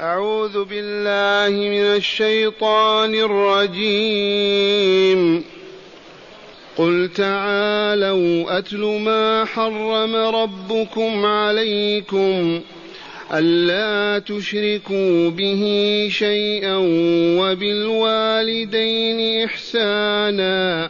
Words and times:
أعوذ 0.00 0.64
بالله 0.64 1.68
من 1.68 1.96
الشيطان 1.96 3.14
الرجيم. 3.14 5.20
قل 6.76 7.10
تعالوا 7.16 8.58
أتل 8.58 8.78
ما 8.78 9.44
حرم 9.44 10.16
ربكم 10.16 11.26
عليكم 11.26 12.60
ألا 13.32 14.18
تشركوا 14.18 15.30
به 15.30 15.62
شيئا 16.12 16.76
وبالوالدين 17.40 19.44
إحسانا. 19.44 20.89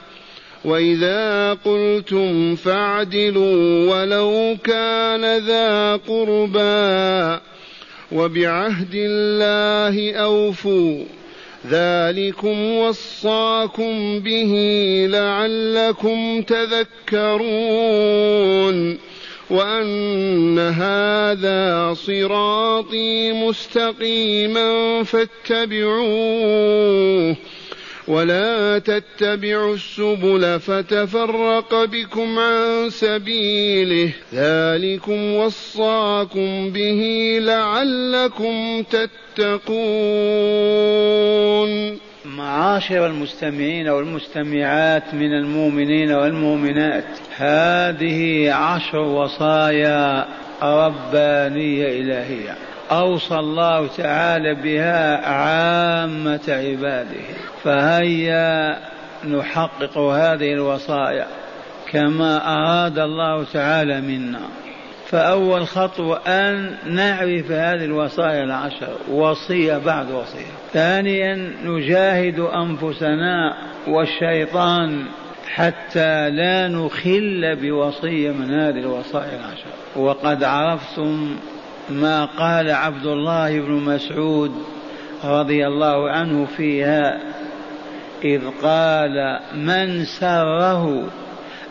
وإذا 0.65 1.53
قلتم 1.53 2.55
فاعدلوا 2.55 3.89
ولو 3.91 4.57
كان 4.63 5.37
ذا 5.37 5.95
قربى 5.95 7.39
وبعهد 8.11 8.95
الله 8.95 10.13
أوفوا 10.13 11.03
ذلكم 11.69 12.75
وصاكم 12.75 14.19
به 14.19 14.53
لعلكم 15.09 16.41
تذكرون 16.41 17.41
وأن 19.49 20.59
هذا 20.59 21.93
صراطي 21.93 23.31
مستقيما 23.31 25.03
فاتبعوه 25.03 26.55
ولا 28.11 28.79
تتبعوا 28.79 29.75
السبل 29.75 30.59
فتفرق 30.59 31.85
بكم 31.85 32.39
عن 32.39 32.89
سبيله. 32.89 34.13
ذلكم 34.33 35.33
وصاكم 35.33 36.69
به 36.69 37.01
لعلكم 37.41 38.83
تتقون. 38.83 39.71
معاشر 42.25 43.05
المستمعين 43.05 43.89
والمستمعات 43.89 45.13
من 45.13 45.33
المؤمنين 45.33 46.11
والمؤمنات 46.11 47.05
هذه 47.37 48.51
عشر 48.53 48.99
وصايا 48.99 50.27
ربانية 50.63 51.87
إلهية. 52.01 52.70
أوصى 52.91 53.35
الله 53.35 53.87
تعالى 53.87 54.55
بها 54.55 55.27
عامة 55.27 56.41
عباده. 56.47 57.21
فهيا 57.63 58.77
نحقق 59.27 59.97
هذه 59.97 60.53
الوصايا 60.53 61.27
كما 61.91 62.53
أراد 62.53 62.99
الله 62.99 63.43
تعالى 63.43 64.01
منا. 64.01 64.41
فأول 65.05 65.67
خطوة 65.67 66.17
أن 66.27 66.75
نعرف 66.85 67.51
هذه 67.51 67.85
الوصايا 67.85 68.43
العشر 68.43 68.93
وصية 69.11 69.77
بعد 69.77 70.11
وصية. 70.11 70.51
ثانيا 70.73 71.35
نجاهد 71.63 72.39
أنفسنا 72.39 73.57
والشيطان 73.87 75.05
حتى 75.47 76.29
لا 76.29 76.67
نخل 76.67 77.57
بوصية 77.61 78.31
من 78.31 78.53
هذه 78.53 78.79
الوصايا 78.79 79.39
العشر. 79.39 79.71
وقد 79.95 80.43
عرفتم 80.43 81.35
ما 81.89 82.25
قال 82.25 82.71
عبد 82.71 83.05
الله 83.05 83.59
بن 83.59 83.71
مسعود 83.71 84.51
رضي 85.23 85.67
الله 85.67 86.09
عنه 86.09 86.45
فيها 86.45 87.19
إذ 88.23 88.41
قال 88.61 89.39
من 89.55 90.05
سره 90.05 91.07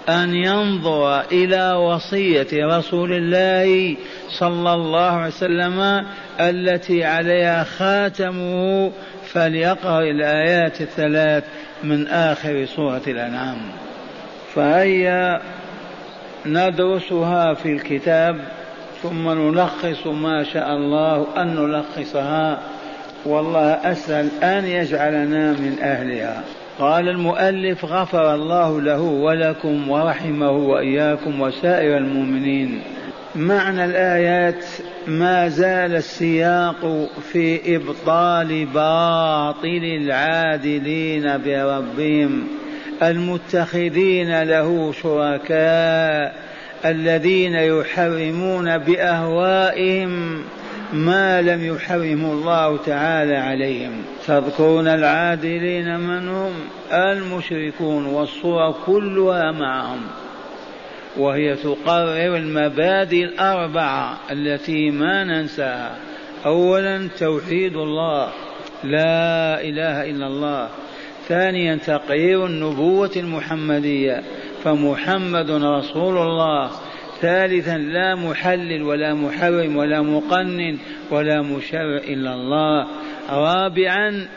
أن 0.09 0.34
ينظر 0.34 1.21
إلى 1.21 1.72
وصية 1.72 2.47
رسول 2.53 3.12
الله 3.12 3.97
صلى 4.28 4.75
الله 4.75 5.10
عليه 5.10 5.26
وسلم 5.26 6.06
التي 6.41 7.04
عليها 7.04 7.65
خاتمه 7.65 8.92
فليقرأ 9.32 10.00
الآيات 10.00 10.81
الثلاث 10.81 11.44
من 11.84 12.09
آخر 12.09 12.65
سورة 12.65 13.03
الأنعام 13.06 13.59
فهيا 14.54 15.41
ندرسها 16.47 17.54
في 17.54 17.72
الكتاب. 17.72 18.41
ثم 19.03 19.31
نلخص 19.31 20.06
ما 20.06 20.44
شاء 20.44 20.77
الله 20.77 21.27
أن 21.37 21.55
نلخصها. 21.55 22.59
والله 23.27 23.72
أسأل 23.72 24.28
أن 24.43 24.65
يجعلنا 24.65 25.53
من 25.53 25.77
أهلها. 25.83 26.43
قال 26.78 27.09
المؤلف 27.09 27.84
غفر 27.84 28.34
الله 28.34 28.81
له 28.81 29.00
ولكم 29.00 29.91
ورحمه 29.91 30.50
وإياكم 30.50 31.41
وسائر 31.41 31.97
المؤمنين. 31.97 32.83
معنى 33.34 33.84
الآيات 33.84 34.65
ما 35.06 35.49
زال 35.49 35.97
السياق 35.97 37.09
في 37.33 37.77
إبطال 37.77 38.66
باطل 38.66 39.84
العادلين 39.84 41.39
بربهم. 41.39 42.49
المتخذين 43.03 44.43
له 44.43 44.93
شركاء. 44.93 46.50
الذين 46.85 47.55
يحرمون 47.55 48.79
بأهوائهم 48.79 50.43
ما 50.93 51.43
لم 51.43 51.75
يحرمه 51.75 52.33
الله 52.33 52.77
تعالى 52.77 53.37
عليهم. 53.37 53.93
تذكرون 54.27 54.89
العادلين 54.89 56.01
من 56.01 56.29
هم؟ 56.29 56.53
المشركون 56.93 58.07
والصور 58.07 58.75
كلها 58.87 59.53
معهم. 59.53 60.01
وهي 61.17 61.57
تقرر 61.57 62.37
المبادئ 62.37 63.25
الأربعة 63.25 64.19
التي 64.31 64.91
ما 64.91 65.25
ننساها. 65.25 65.97
أولا 66.47 67.09
توحيد 67.19 67.77
الله. 67.77 68.29
لا 68.85 69.61
إله 69.61 70.11
إلا 70.11 70.27
الله. 70.27 70.69
ثانيا 71.29 71.77
تقرير 71.77 72.47
النبوة 72.47 73.11
المحمدية. 73.17 74.23
فمحمد 74.65 75.50
رسول 75.50 76.19
الله. 76.19 76.71
ثالثا 77.21 77.78
لا 77.78 78.15
محلل 78.15 78.82
ولا 78.82 79.15
محرم 79.15 79.76
ولا 79.76 80.03
مقنن 80.03 80.78
ولا 81.10 81.43
مشرع 81.43 81.97
إلا 81.97 82.34
الله. 82.34 82.87
رابعا 83.31 84.28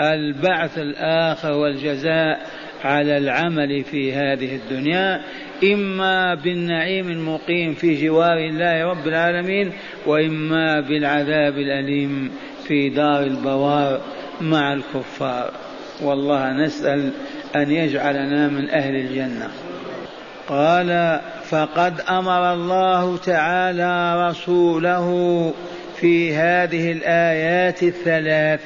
البعث 0.00 0.78
الآخر 0.78 1.52
والجزاء 1.52 2.46
على 2.84 3.16
العمل 3.16 3.84
في 3.84 4.12
هذه 4.12 4.56
الدنيا. 4.56 5.20
إما 5.64 6.34
بالنعيم 6.34 7.08
المقيم 7.08 7.74
في 7.74 8.06
جوار 8.06 8.38
الله 8.38 8.84
رب 8.84 9.06
العالمين 9.06 9.72
وإما 10.06 10.80
بالعذاب 10.80 11.58
الأليم 11.58 12.30
في 12.64 12.88
دار 12.88 13.22
البوار 13.22 14.00
مع 14.40 14.72
الكفار. 14.72 15.50
والله 16.02 16.52
نسأل 16.52 17.10
أن 17.56 17.70
يجعلنا 17.70 18.48
من 18.48 18.70
أهل 18.70 18.96
الجنة. 18.96 19.48
قال 20.48 21.20
فقد 21.48 22.00
أمر 22.00 22.52
الله 22.52 23.16
تعالى 23.16 24.26
رسوله 24.28 25.52
في 26.00 26.34
هذه 26.34 26.92
الآيات 26.92 27.82
الثلاث 27.82 28.60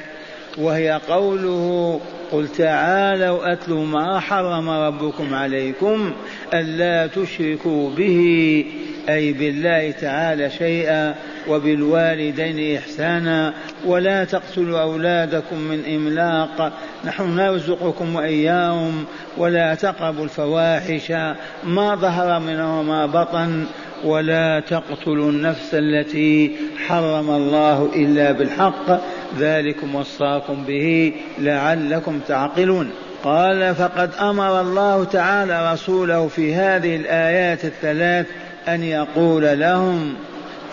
وهي 0.57 1.01
قوله 1.09 1.99
قل 2.31 2.47
تعالوا 2.47 3.53
اتلوا 3.53 3.85
ما 3.85 4.19
حرم 4.19 4.69
ربكم 4.69 5.33
عليكم 5.33 6.13
ألا 6.53 7.07
تشركوا 7.07 7.89
به. 7.89 8.65
أي 9.09 9.33
بالله 9.33 9.91
تعالى 9.91 10.49
شيئا 10.49 11.15
وبالوالدين 11.47 12.77
إحسانا 12.77 13.53
ولا 13.85 14.23
تقتلوا 14.23 14.81
أولادكم 14.81 15.57
من 15.57 15.85
إملاق. 15.95 16.73
نحن 17.05 17.35
نرزقكم 17.35 18.15
وإياهم 18.15 19.05
ولا 19.37 19.75
تقربوا 19.75 20.23
الفواحش 20.23 21.11
ما 21.63 21.95
ظهر 21.95 22.39
منها 22.39 22.79
وما 22.79 23.05
بطن 23.05 23.65
ولا 24.03 24.59
تقتلوا 24.59 25.31
النفس 25.31 25.69
التي 25.73 26.55
حرم 26.87 27.29
الله 27.29 27.91
إلا 27.95 28.31
بالحق. 28.31 29.01
ذلكم 29.39 29.95
وصاكم 29.95 30.63
به 30.67 31.13
لعلكم 31.39 32.19
تعقلون. 32.27 32.91
قال 33.23 33.75
فقد 33.75 34.09
أمر 34.21 34.61
الله 34.61 35.03
تعالى 35.03 35.73
رسوله 35.73 36.27
في 36.27 36.55
هذه 36.55 36.95
الآيات 36.95 37.65
الثلاث 37.65 38.25
أن 38.67 38.83
يقول 38.83 39.59
لهم 39.59 40.15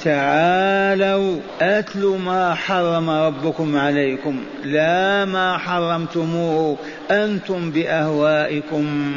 تعالوا 0.04 1.36
اتلوا 1.60 2.18
ما 2.18 2.54
حرم 2.54 3.10
ربكم 3.10 3.76
عليكم 3.76 4.40
لا 4.64 5.24
ما 5.24 5.58
حرمتموه 5.58 6.76
أنتم 7.10 7.70
بأهوائكم 7.70 9.12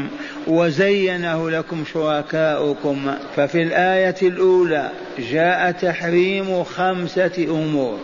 وزينه 0.48 1.50
لكم 1.50 1.84
شركاؤكم. 1.94 3.12
ففي 3.36 3.64
الآية 3.64 4.16
الأولى 4.22 4.90
جاء 5.32 5.72
تحريم 5.72 6.64
خمسة 6.64 7.46
أمور. 7.50 8.00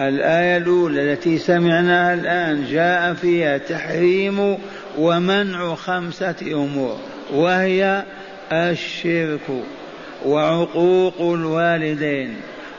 الآية 0.00 0.56
الأولى 0.56 1.12
التي 1.12 1.38
سمعناها 1.38 2.14
الآن 2.14 2.64
جاء 2.64 3.14
فيها 3.14 3.58
تحريم 3.58 4.58
ومنع 4.98 5.74
خمسة 5.74 6.34
أمور 6.42 6.96
وهي 7.34 8.02
الشرك. 8.52 9.64
وعقوق 10.26 11.20
الوالدين 11.20 12.36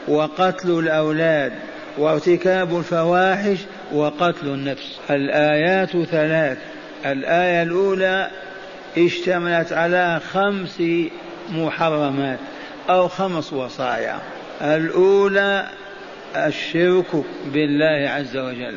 وقتل 0.08 0.70
الأولاد 0.78 1.52
وارتكاب 1.98 2.78
الفواحش 2.78 3.58
وقتل 3.92 4.46
النفس. 4.46 5.00
الآيات 5.10 5.90
ثلاث. 5.90 6.58
الآية 7.06 7.62
الأولى 7.62 8.30
اشتملت 8.98 9.72
على 9.72 10.20
خمس 10.32 10.82
محرمات 11.52 12.38
أو 12.90 13.08
خمس 13.08 13.52
وصايا. 13.52 14.18
الأولى 14.62 15.66
الشرك 16.36 17.24
بالله 17.52 18.10
عز 18.10 18.36
وجل. 18.36 18.76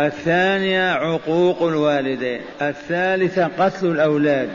الثانية 0.00 0.92
عقوق 0.92 1.62
الوالدين. 1.62 2.40
الثالثة 2.62 3.50
قتل 3.58 3.86
الأولاد. 3.86 4.48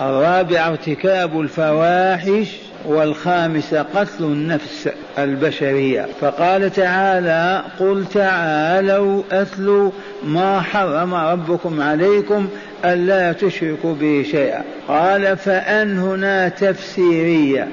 الرابعة 0.00 0.68
ارتكاب 0.68 1.40
الفواحش 1.40 2.48
والخامسة 2.84 3.82
قتل 3.82 4.24
النفس 4.24 4.88
البشرية. 5.18 6.06
فقال 6.20 6.72
تعالى 6.72 7.62
قل 7.80 8.04
تعالوا 8.14 9.22
أتلوا 9.32 9.90
ما 10.24 10.60
حرم 10.60 11.14
ربكم 11.14 11.80
عليكم 11.80 12.48
ألا 12.84 13.32
تشركوا 13.32 13.94
به 13.94 14.26
شيئا. 14.30 14.62
قال 14.88 15.36
فأن 15.36 15.98
هنا 15.98 16.48
تفسيرية 16.48 17.68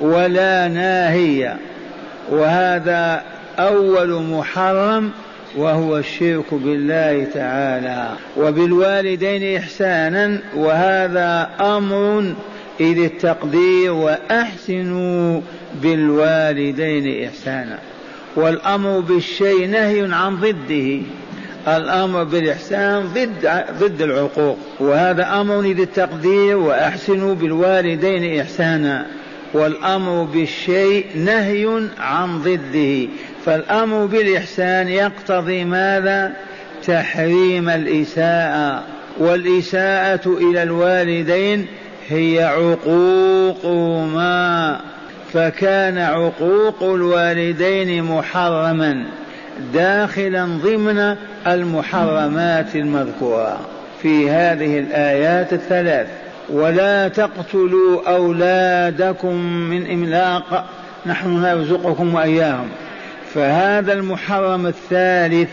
ولا 0.00 0.68
ناهية 0.68 1.56
وهذا 2.30 3.22
أول 3.58 4.22
محرم 4.22 5.10
وهو 5.56 5.96
الشرك 5.96 6.54
بالله 6.54 7.26
تعالى. 7.34 8.08
وبالوالدين 8.36 9.56
إحسانا 9.56 10.38
وهذا 10.56 11.50
أمر 11.60 12.34
إذ 12.82 12.98
التقدير 12.98 13.92
وأحسنوا 13.92 15.40
بالوالدين 15.82 17.24
إحسانا. 17.24 17.78
والأمر 18.36 19.00
بالشيء 19.00 19.66
نهي 19.66 20.08
عن 20.12 20.36
ضده. 20.36 21.00
الأمر 21.76 22.24
بالإحسان 22.24 23.02
ضد 23.02 23.64
ضد 23.80 24.02
العقوق. 24.02 24.58
وهذا 24.80 25.40
أمر 25.40 25.60
إذ 25.60 25.80
التقدير 25.80 26.56
وأحسنوا 26.56 27.34
بالوالدين 27.34 28.40
إحسانا. 28.40 29.06
والأمر 29.54 30.22
بالشيء 30.22 31.06
نهي 31.14 31.88
عن 31.98 32.38
ضده. 32.38 33.08
فالأمر 33.44 34.06
بالإحسان 34.06 34.88
يقتضي 34.88 35.64
ماذا؟ 35.64 36.32
تحريم 36.86 37.68
الإساءة. 37.68 38.82
والإساءة 39.18 40.38
إلى 40.40 40.62
الوالدين 40.62 41.66
هي 42.08 42.44
عقوقهما 42.44 44.00
فكان 45.32 45.98
عقوق 45.98 46.82
الوالدين 46.82 48.04
محرما 48.04 49.04
داخلا 49.74 50.44
ضمن 50.44 51.16
المحرمات 51.46 52.76
المذكورة. 52.76 53.60
في 54.02 54.30
هذه 54.30 54.78
الآيات 54.78 55.52
الثلاث 55.52 56.06
ولا 56.50 57.08
تقتلوا 57.08 58.14
أولادكم 58.14 59.34
من 59.44 59.90
إملاق 59.90 60.64
نحن 61.06 61.42
نرزقكم 61.42 62.14
وإياهم. 62.14 62.68
فهذا 63.34 63.92
المحرم 63.92 64.66
الثالث 64.66 65.50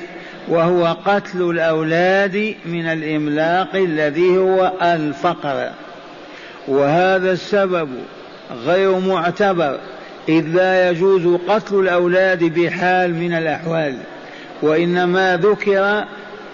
وهو 0.48 0.98
قتل 1.06 1.42
الأولاد 1.42 2.56
من 2.66 2.86
الإملاق 2.86 3.76
الذي 3.76 4.38
هو 4.38 4.72
الفقر. 4.82 5.70
وهذا 6.68 7.32
السبب 7.32 7.90
غير 8.66 9.00
معتبر 9.00 9.78
إذ 10.30 10.48
لا 10.48 10.90
يجوز 10.90 11.40
قتل 11.48 11.80
الأولاد 11.80 12.44
بحال 12.44 13.16
من 13.16 13.34
الأحوال 13.34 13.98
وإنما 14.62 15.38
ذكر 15.38 16.06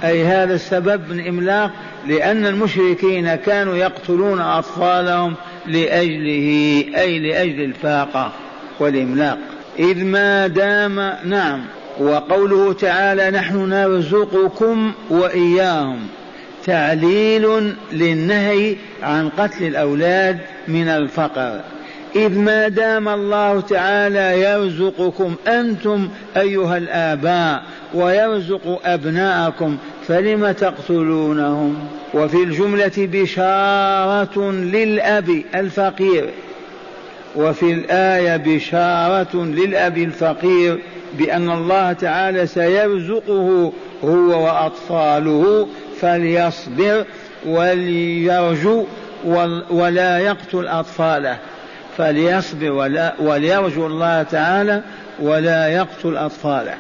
أي 0.03 0.25
هذا 0.25 0.53
السبب 0.55 1.09
من 1.09 1.27
إملاق 1.27 1.71
لأن 2.07 2.45
المشركين 2.45 3.35
كانوا 3.35 3.75
يقتلون 3.75 4.41
أطفالهم 4.41 5.35
لأجله 5.67 6.83
أي 6.97 7.19
لأجل 7.19 7.61
الفاقة 7.61 8.31
والإملاق. 8.79 9.37
إذ 9.79 10.03
ما 10.03 10.47
دام 10.47 11.13
نعم 11.25 11.61
وقوله 11.99 12.73
تعالى 12.73 13.31
نحن 13.31 13.69
نرزقكم 13.69 14.91
وإياهم 15.09 16.07
تعليل 16.65 17.73
للنهي 17.91 18.75
عن 19.03 19.29
قتل 19.29 19.63
الأولاد 19.67 20.38
من 20.67 20.88
الفقر. 20.88 21.59
إذ 22.15 22.39
ما 22.39 22.67
دام 22.67 23.09
الله 23.09 23.59
تعالى 23.62 24.41
يرزقكم 24.41 25.35
أنتم 25.47 26.09
أيها 26.38 26.77
الآباء 26.77 27.63
ويرزق 27.94 28.79
أبناءكم 28.85 29.77
فلم 30.07 30.51
تقتلونهم؟ 30.51 31.88
وفي 32.13 32.44
الجملة 32.44 32.91
بشارة 32.97 34.51
للأب 34.51 35.43
الفقير. 35.55 36.29
وفي 37.36 37.74
الآية 37.74 38.38
بشارة 38.38 39.36
للأب 39.36 39.98
الفقير 39.98 40.79
بأن 41.17 41.50
الله 41.50 41.93
تعالى 41.93 42.48
سيرزقه 42.48 43.74
هو 44.03 44.45
وأطفاله 44.45 45.67
فليصبر 46.05 47.05
وليرجو 47.45 48.85
ولا 49.69 50.17
يقتل 50.17 50.67
أطفاله. 50.67 51.38
فليصبر 51.97 52.71
ولا 52.71 53.13
وليرجو 53.19 53.88
الله 53.88 54.24
تعالى 54.24 54.81
ولا 55.19 55.67
يقتل 55.67 56.17
أطفاله. 56.17 56.74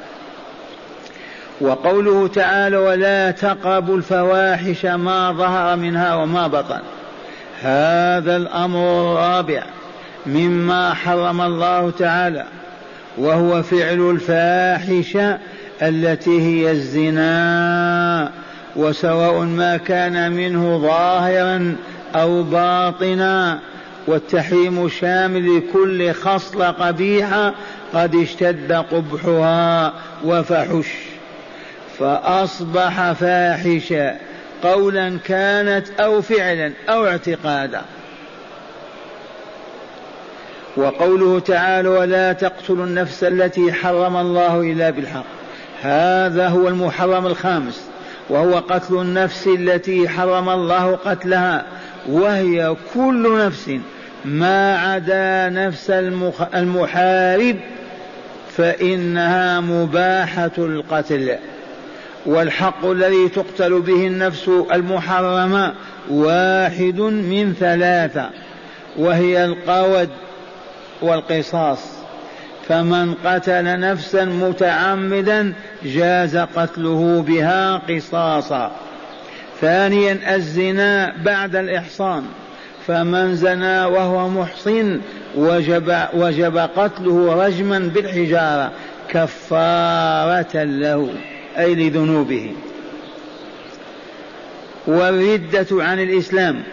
وقوله 1.61 2.27
تعالى 2.27 2.77
ولا 2.77 3.31
تقربوا 3.31 3.97
الفواحش 3.97 4.85
ما 4.85 5.31
ظهر 5.31 5.75
منها 5.75 6.15
وما 6.15 6.47
بطن. 6.47 6.79
هذا 7.61 8.35
الأمر 8.35 8.79
الرابع 8.79 9.63
مما 10.25 10.93
حرم 10.93 11.41
الله 11.41 11.91
تعالى 11.99 12.45
وهو 13.17 13.63
فعل 13.63 14.11
الفاحشة 14.11 15.37
التي 15.81 16.41
هي 16.41 16.71
الزنا. 16.71 18.44
وسواء 18.75 19.39
ما 19.39 19.77
كان 19.77 20.31
منه 20.31 20.77
ظاهرا 20.77 21.75
أو 22.15 22.43
باطنا 22.43 23.59
والتحريم 24.07 24.89
شامل 24.89 25.57
لكل 25.57 26.13
خصله 26.13 26.71
قبيحه 26.71 27.53
قد 27.93 28.15
اشتد 28.15 28.71
قبحها 28.71 29.93
وفحش. 30.25 30.87
فأصبح 31.99 33.11
فاحشا 33.11 34.15
قولا 34.63 35.17
كانت 35.25 35.87
أو 35.99 36.21
فعلا 36.21 36.71
أو 36.89 37.07
اعتقادا. 37.07 37.81
وقوله 40.77 41.39
تعالى 41.39 41.89
ولا 41.89 42.33
تقتلوا 42.33 42.85
النفس 42.85 43.23
التي 43.23 43.73
حرم 43.73 44.17
الله 44.17 44.61
إلا 44.61 44.89
بالحق 44.89 45.25
هذا 45.81 46.47
هو 46.47 46.67
المحرم 46.67 47.27
الخامس. 47.27 47.94
وهو 48.29 48.57
قتل 48.57 48.95
النفس 48.95 49.47
التي 49.47 50.09
حرم 50.09 50.49
الله 50.49 50.95
قتلها 50.95 51.65
وهي 52.09 52.75
كل 52.93 53.45
نفس 53.45 53.71
ما 54.25 54.77
عدا 54.77 55.49
نفس 55.49 55.89
المحارب 56.55 57.57
فإنها 58.57 59.59
مباحة 59.59 60.51
القتل. 60.57 61.35
والحق 62.25 62.85
الذي 62.85 63.29
تقتل 63.29 63.81
به 63.81 64.07
النفس 64.07 64.49
المحرمة 64.73 65.73
واحد 66.09 66.99
من 66.99 67.53
ثلاثة 67.59 68.29
وهي 68.97 69.45
القود 69.45 70.09
والقصاص. 71.01 71.94
فمن 72.67 73.13
قتل 73.25 73.79
نفسا 73.79 74.25
متعمدا 74.25 75.53
جاز 75.85 76.37
قتله 76.37 77.23
بها 77.27 77.77
قصاصا. 77.77 78.71
ثانيا 79.61 80.35
الزنا 80.35 81.13
بعد 81.25 81.55
الإحصان. 81.55 82.23
فمن 82.87 83.35
زنى 83.35 83.85
وهو 83.85 84.29
محصن 84.29 84.99
وجب, 85.35 85.97
وجب 86.13 86.57
قتله 86.57 87.45
رجما 87.45 87.79
بالحجارة 87.79 88.71
كفارة 89.09 90.63
له 90.63 91.09
أي 91.57 91.75
لذنوبه. 91.75 92.51
والردة 94.87 95.67
عن 95.71 95.99
الإسلام 95.99 96.63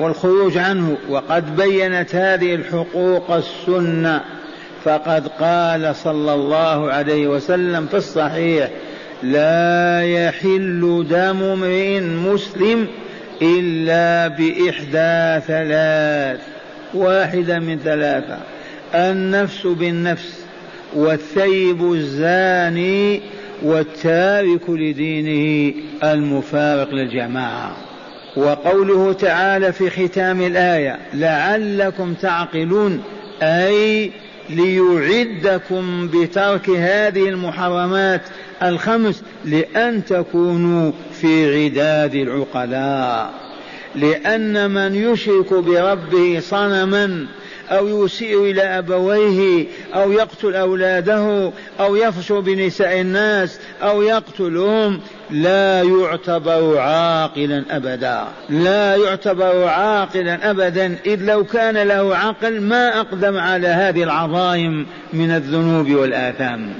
والخروج 0.00 0.58
عنه 0.58 0.96
وقد 1.08 1.56
بينت 1.56 2.14
هذه 2.14 2.54
الحقوق 2.54 3.30
السنة. 3.30 4.24
فقد 4.84 5.28
قال 5.28 5.96
صلى 5.96 6.34
الله 6.34 6.92
عليه 6.92 7.26
وسلم 7.26 7.86
في 7.86 7.96
الصحيح 7.96 8.68
لا 9.22 10.02
يحل 10.02 11.06
دم 11.10 11.42
امرئ 11.42 12.00
مسلم 12.00 12.86
إلا 13.42 14.28
بإحدى 14.28 15.46
ثلاث 15.46 16.40
واحدة 16.94 17.58
من 17.58 17.78
ثلاثة 17.78 18.38
النفس 18.94 19.66
بالنفس 19.66 20.40
والثيب 20.94 21.92
الزاني 21.92 23.20
والتارك 23.62 24.70
لدينه 24.70 25.74
المفارق 26.04 26.90
للجماعة. 26.90 27.76
وقوله 28.36 29.12
تعالى 29.12 29.72
في 29.72 29.90
ختام 29.90 30.42
الآية 30.42 30.98
لعلكم 31.14 32.14
تعقلون 32.14 33.02
أي 33.42 34.10
ليعدكم 34.50 36.08
بترك 36.14 36.70
هذه 36.70 37.28
المحرمات 37.28 38.22
الخمس 38.62 39.22
لأن 39.44 40.04
تكونوا 40.04 40.92
في 41.20 41.64
عداد 41.64 42.14
العقلاء. 42.14 43.48
لأن 43.94 44.70
من 44.70 44.94
يشرك 44.94 45.54
بربه 45.54 46.40
صنما 46.40 47.26
أو 47.70 48.04
يسيء 48.04 48.42
إلى 48.42 48.62
أبويه 48.62 49.66
أو 49.94 50.12
يقتل 50.12 50.54
أولاده 50.54 51.52
أو 51.80 51.96
يفشو 51.96 52.40
بنساء 52.40 53.00
الناس 53.00 53.60
أو 53.82 54.02
يقتلهم 54.02 55.00
لا 55.30 55.82
يعتبر 55.82 56.78
عاقلا 56.78 57.64
أبدا. 57.70 58.24
لا 58.48 58.96
يعتبر 58.96 59.64
عاقلا 59.64 60.50
أبدا 60.50 60.96
إذ 61.06 61.24
لو 61.24 61.44
كان 61.44 61.76
له 61.76 62.16
عقل 62.16 62.60
ما 62.60 63.00
أقدم 63.00 63.38
على 63.38 63.68
هذه 63.68 64.02
العظائم 64.02 64.86
من 65.12 65.30
الذنوب 65.30 65.90
والآثام. 65.90 66.72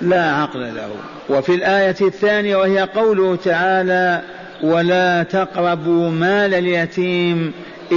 لا 0.00 0.32
عقل 0.32 0.60
له. 0.60 0.90
وفي 1.28 1.54
الآية 1.54 1.96
الثانية 2.00 2.56
وهي 2.56 2.80
قوله 2.80 3.36
تعالى 3.36 4.22
ولا 4.62 5.22
تقربوا 5.22 6.10
مال 6.10 6.54
اليتيم 6.54 7.52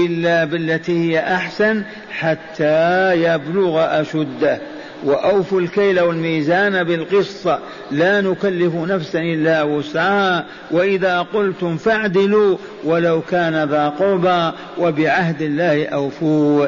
إلا 0.05 0.45
بالتي 0.45 1.11
هي 1.11 1.19
أحسن 1.19 1.83
حتى 2.11 3.13
يبلغ 3.23 4.01
أشده. 4.01 4.59
وأوفوا 5.05 5.61
الكيل 5.61 5.99
والميزان 5.99 6.83
بالقسط. 6.83 7.59
لا 7.91 8.21
نكلف 8.21 8.75
نفسا 8.75 9.19
إلا 9.19 9.63
وسعها. 9.63 10.45
وإذا 10.71 11.21
قلتم 11.21 11.77
فاعدلوا 11.77 12.57
ولو 12.83 13.21
كان 13.21 13.69
ذا 13.69 13.89
قربى 13.89 14.51
وبعهد 14.77 15.41
الله 15.41 15.85
أوفوا. 15.85 16.65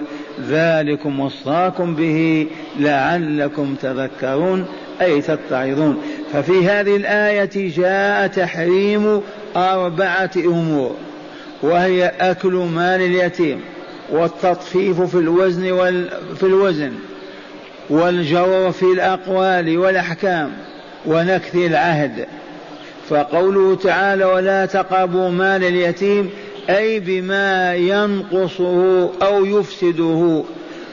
ذلكم 0.50 1.20
وصاكم 1.20 1.96
به 1.96 2.48
لعلكم 2.80 3.76
تذكرون 3.76 4.66
أي 5.02 5.22
تتعظون. 5.22 6.02
ففي 6.34 6.68
هذه 6.68 6.96
الآية 6.96 7.72
جاء 7.78 8.28
تحريم 8.28 9.22
أربعة 9.56 10.32
أمور. 10.38 10.96
وهي 11.62 12.12
أكل 12.20 12.54
مال 12.54 13.02
اليتيم 13.02 13.62
والتطفيف 14.10 15.02
في 15.02 15.16
الوزن 15.16 15.72
وال 15.72 16.10
في 16.36 16.44
الوزن 16.44 16.92
والجور 17.90 18.72
في 18.72 18.84
الأقوال 18.84 19.78
والأحكام 19.78 20.52
ونكث 21.06 21.56
العهد. 21.56 22.28
فقوله 23.10 23.76
تعالى 23.76 24.26
ولا 24.26 24.66
تقربوا 24.66 25.30
مال 25.30 25.64
اليتيم 25.64 26.30
أي 26.70 27.00
بما 27.00 27.76
ينقصه 27.76 29.10
أو 29.22 29.46
يفسده. 29.46 30.44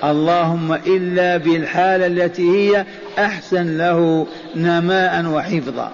اللهم 0.05 0.73
إلا 0.73 1.37
بالحالة 1.37 2.07
التي 2.07 2.51
هي 2.51 2.85
أحسن 3.19 3.79
له 3.79 4.27
نماء 4.57 5.27
وحفظا. 5.27 5.91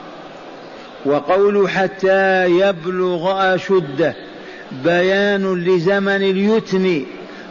وقول 1.05 1.71
حتى 1.71 2.45
يبلغ 2.45 3.55
أشده. 3.55 4.14
بيان 4.85 5.64
لزمن 5.64 6.09
اليتم 6.09 7.02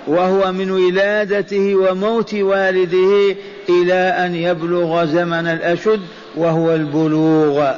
وهو 0.08 0.52
من 0.52 0.72
ولادته 0.72 1.76
وموت 1.76 2.34
والده 2.34 3.36
إلى 3.70 3.94
أن 3.94 4.36
يبلغ 4.36 5.06
زمن 5.06 5.48
الأشد 5.48 6.00
وهو 6.36 6.76
البلوغ. 6.76 7.72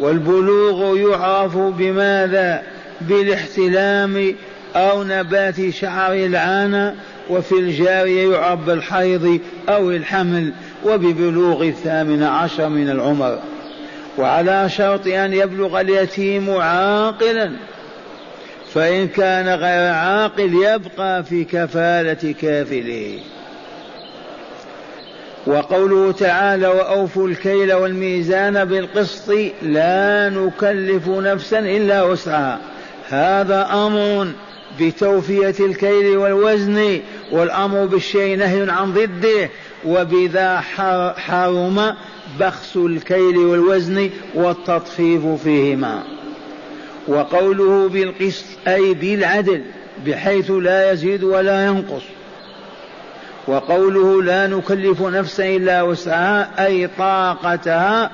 والبلوغ 0.00 0.96
يعرف 0.96 1.56
بماذا؟ 1.56 2.62
بالاحتلام 3.00 4.34
أو 4.76 5.04
نبات 5.04 5.70
شعر 5.70 6.12
العانة 6.12 6.94
وفي 7.30 7.52
الجارية 7.52 8.32
يعرف 8.32 8.60
بالحيض 8.60 9.40
أو 9.68 9.90
الحمل 9.90 10.52
وببلوغ 10.84 11.62
الثامن 11.62 12.22
عشر 12.22 12.68
من 12.68 12.90
العمر. 12.90 13.38
وعلى 14.18 14.68
شرط 14.68 15.06
أن 15.06 15.32
يبلغ 15.32 15.80
اليتيم 15.80 16.50
عاقلا 16.50 17.50
فإن 18.74 19.08
كان 19.08 19.48
غير 19.48 19.92
عاقل 19.92 20.54
يبقى 20.54 21.24
في 21.24 21.44
كفالة 21.44 22.34
كافله. 22.40 23.18
وقوله 25.46 26.12
تعالى 26.12 26.68
وأوفوا 26.68 27.28
الكيل 27.28 27.72
والميزان 27.72 28.64
بالقسط 28.64 29.32
لا 29.62 30.30
نكلف 30.30 31.08
نفسا 31.08 31.58
إلا 31.58 32.02
وسعها. 32.02 32.58
هذا 33.08 33.68
أمر 33.72 34.28
بتوفية 34.80 35.54
الكيل 35.60 36.16
والوزن 36.16 37.00
والأمر 37.32 37.84
بالشيء 37.84 38.36
نهي 38.36 38.70
عن 38.70 38.92
ضده. 38.94 39.50
وبذا 39.86 40.60
حرم 41.16 41.94
بخس 42.40 42.76
الكيل 42.76 43.38
والوزن 43.38 44.10
والتطفيف 44.34 45.26
فيهما. 45.26 46.02
وقوله 47.08 47.88
بالقسط 47.88 48.44
أي 48.68 48.94
بالعدل 48.94 49.62
بحيث 50.06 50.50
لا 50.50 50.92
يزيد 50.92 51.24
ولا 51.24 51.66
ينقص. 51.66 52.02
وقوله 53.46 54.22
لا 54.22 54.46
نكلف 54.46 55.02
نفسا 55.02 55.56
إلا 55.56 55.82
وسعها 55.82 56.66
أي 56.66 56.88
طاقتها 56.98 58.10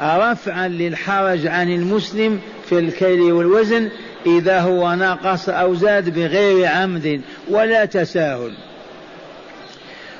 رفعا 0.00 0.68
للحرج 0.68 1.46
عن 1.46 1.72
المسلم 1.72 2.40
في 2.68 2.78
الكيل 2.78 3.32
والوزن 3.32 3.88
إذا 4.26 4.60
هو 4.60 4.94
نقص 4.94 5.48
أو 5.48 5.74
زاد 5.74 6.14
بغير 6.14 6.66
عمد 6.66 7.20
ولا 7.50 7.84
تساهل. 7.84 8.52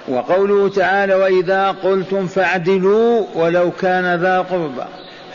وقوله 0.09 0.69
تعالى 0.69 1.14
وإذا 1.14 1.71
قلتم 1.71 2.26
فاعدلوا 2.26 3.26
ولو 3.35 3.71
كان 3.71 4.21
ذا 4.21 4.38
قربى. 4.38 4.85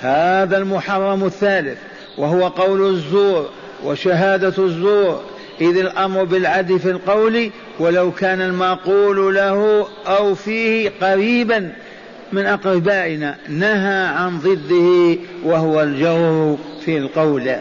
هذا 0.01 0.57
المحرم 0.57 1.25
الثالث. 1.25 1.77
وهو 2.17 2.47
قول 2.47 2.89
الزور 2.89 3.49
وشهادة 3.85 4.53
الزور 4.63 5.21
إذ 5.61 5.77
الأمر 5.77 6.23
بالعدل 6.23 6.79
في 6.79 6.91
القول 6.91 7.49
ولو 7.79 8.11
كان 8.11 8.41
المقول 8.41 9.35
له 9.35 9.87
أو 10.07 10.35
فيه 10.35 10.91
قريبا 11.01 11.71
من 12.33 12.45
أقربائنا 12.45 13.35
نهى 13.49 14.07
عن 14.07 14.39
ضده 14.39 15.19
وهو 15.43 15.81
الجور 15.81 16.57
في 16.85 16.97
القول. 16.97 17.55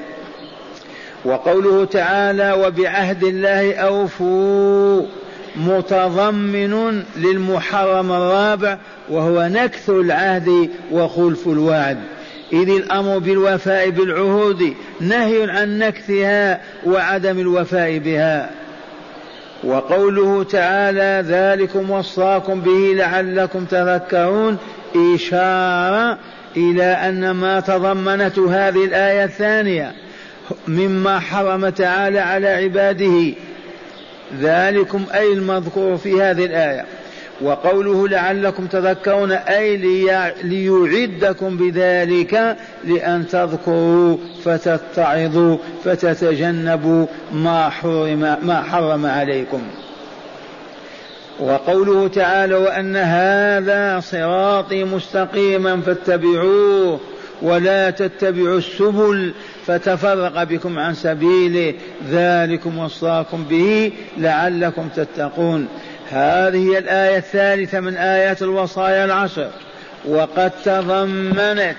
وقوله 1.25 1.85
تعالى 1.85 2.53
وبعهد 2.53 3.25
الله 3.25 3.75
أوفوا 3.75 5.07
متضمن 5.57 7.03
للمحرم 7.17 8.13
الرابع 8.13 8.79
وهو 9.11 9.49
نكث 9.53 9.91
العهد 9.91 10.71
وخلف 10.93 11.47
الوعد 11.47 11.99
إذ 12.53 12.69
الأمر 12.69 13.19
بالوفاء 13.19 13.91
بالعهود 13.91 14.75
نهي 15.01 15.51
عن 15.51 15.79
نكثها 15.79 16.61
وعدم 16.87 17.39
الوفاء 17.39 17.99
بها. 17.99 18.51
وقوله 19.65 20.45
تعالى 20.45 21.25
ذلكم 21.29 21.91
وصاكم 21.91 22.61
به 22.61 22.93
لعلكم 22.97 23.65
تذكرون 23.65 24.59
إشارة 25.15 26.19
إلى 26.57 26.85
أن 26.85 27.31
ما 27.31 27.61
تضمنته 27.61 28.69
هذه 28.69 28.85
الآية 28.85 29.25
الثانية 29.25 29.93
مما 30.69 31.21
حرم 31.21 31.69
تعالى 31.69 32.19
على 32.19 32.49
عباده. 32.49 33.33
ذلكم 34.41 35.05
أي 35.15 35.33
المذكور 35.33 35.97
في 35.97 36.23
هذه 36.23 36.45
الآية. 36.45 36.85
وقوله 37.41 38.09
لعلكم 38.09 38.67
تذكرون 38.67 39.33
أي 39.33 39.77
ليعدكم 40.43 41.57
بذلك 41.57 42.57
لأن 42.85 43.29
تذكروا 43.29 44.17
فتتعظوا 44.45 45.57
فتتجنبوا 45.85 47.07
ما 47.33 47.69
حرم 47.69 48.37
ما 48.43 48.63
حرم 48.63 49.07
عليكم. 49.07 49.63
وقوله 51.41 52.09
تعالى 52.09 52.55
وأن 52.55 52.97
هذا 52.97 54.01
صراطي 54.01 54.85
مستقيما 54.85 55.81
فاتبعوه 55.81 57.01
ولا 57.43 57.91
تتبعوا 57.91 58.59
السبل 58.59 59.33
فتفرق 59.67 60.43
بكم 60.43 60.79
عن 60.79 60.95
سبيله. 60.95 61.75
ذلكم 62.11 62.79
وصاكم 62.79 63.45
به 63.51 63.93
لعلكم 64.19 64.89
تتقون. 64.97 65.69
هذه 66.11 66.79
الآية 66.79 67.17
الثالثة 67.17 67.81
من 67.81 67.97
آيات 67.97 68.43
الوصايا 68.43 69.05
العشر 69.05 69.51
وقد 70.05 70.51
تضمنت 70.65 71.77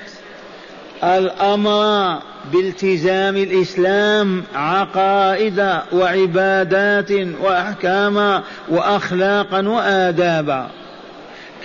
الأمر 1.04 2.20
بالتزام 2.54 3.38
الإسلام 3.38 4.44
عقائد 4.56 5.70
وعبادات 5.92 7.12
وأحكاما 7.42 8.44
وأخلاقا 8.70 9.68
وآدابا 9.68 10.70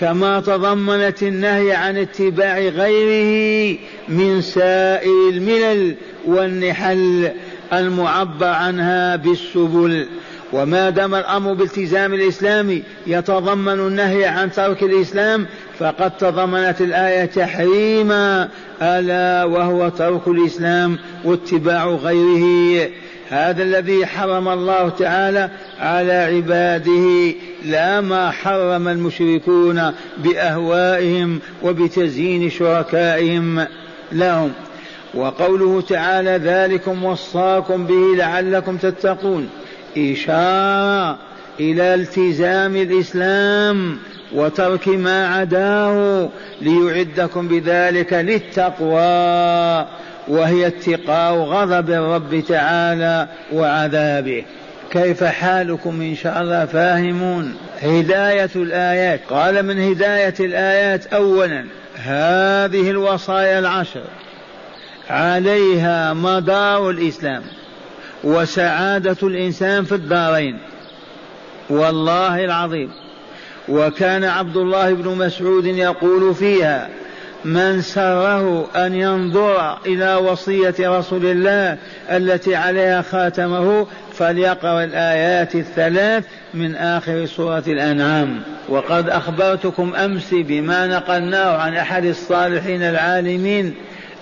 كما 0.00 0.40
تضمنت 0.40 1.22
النهي 1.22 1.72
عن 1.72 1.96
اتباع 1.96 2.58
غيره 2.58 3.78
من 4.08 4.40
سائر 4.40 5.28
الملل 5.32 5.94
والنحل 6.26 7.32
المعبر 7.72 8.46
عنها 8.46 9.16
بالسبل. 9.16 10.08
وما 10.52 10.90
دام 10.90 11.14
الأمر 11.14 11.52
بالتزام 11.52 12.14
الإسلام 12.14 12.82
يتضمن 13.06 13.80
النهي 13.80 14.24
عن 14.24 14.52
ترك 14.52 14.82
الإسلام 14.82 15.46
فقد 15.78 16.16
تضمنت 16.16 16.80
الآية 16.80 17.24
تحريما 17.24 18.48
ألا 18.82 19.44
وهو 19.44 19.88
ترك 19.88 20.28
الإسلام 20.28 20.98
واتباع 21.24 21.86
غيره. 21.86 22.88
هذا 23.28 23.62
الذي 23.62 24.06
حرم 24.06 24.48
الله 24.48 24.88
تعالى 24.88 25.50
على 25.80 26.12
عباده 26.12 27.34
لا 27.64 28.00
ما 28.00 28.30
حرم 28.30 28.88
المشركون 28.88 29.92
بأهوائهم 30.18 31.40
وبتزيين 31.62 32.50
شركائهم 32.50 33.66
لهم. 34.12 34.52
وقوله 35.14 35.80
تعالى 35.80 36.30
ذلكم 36.30 37.04
وصاكم 37.04 37.86
به 37.86 38.16
لعلكم 38.16 38.76
تتقون 38.76 39.48
إشارة 39.96 41.18
إلى 41.60 41.94
التزام 41.94 42.76
الإسلام 42.76 43.98
وترك 44.32 44.88
ما 44.88 45.26
عداه 45.28 46.28
ليعدكم 46.60 47.48
بذلك 47.48 48.12
للتقوى 48.12 49.86
وهي 50.28 50.66
اتقاء 50.66 51.34
غضب 51.34 51.90
الرب 51.90 52.44
تعالى 52.48 53.28
وعذابه. 53.52 54.44
كيف 54.90 55.24
حالكم 55.24 56.00
إن 56.00 56.16
شاء 56.16 56.42
الله 56.42 56.64
فاهمون؟ 56.64 57.54
هداية 57.82 58.50
الآيات. 58.56 59.20
قال 59.30 59.62
من 59.62 59.90
هداية 59.90 60.34
الآيات 60.40 61.06
أولا 61.06 61.64
هذه 61.96 62.90
الوصايا 62.90 63.58
العشر. 63.58 64.04
عليها 65.10 66.14
مدار 66.14 66.90
الإسلام. 66.90 67.42
وسعادة 68.24 69.16
الإنسان 69.22 69.84
في 69.84 69.94
الدارين. 69.94 70.58
والله 71.70 72.44
العظيم. 72.44 72.90
وكان 73.68 74.24
عبد 74.24 74.56
الله 74.56 74.92
بن 74.92 75.08
مسعود 75.08 75.66
يقول 75.66 76.34
فيها 76.34 76.88
من 77.44 77.80
سره 77.82 78.66
أن 78.76 78.94
ينظر 78.94 79.78
إلى 79.86 80.14
وصية 80.14 80.74
رسول 80.80 81.26
الله 81.26 81.76
التي 82.10 82.56
عليها 82.56 83.02
خاتمه 83.02 83.86
فليقرأ 84.12 84.84
الآيات 84.84 85.54
الثلاث 85.54 86.24
من 86.54 86.74
آخر 86.74 87.26
سورة 87.26 87.64
الأنعام. 87.66 88.42
وقد 88.68 89.08
أخبرتكم 89.08 89.94
أمس 89.94 90.28
بما 90.32 90.86
نقلناه 90.86 91.56
عن 91.56 91.74
أحد 91.74 92.04
الصالحين 92.04 92.82
العالمين 92.82 93.74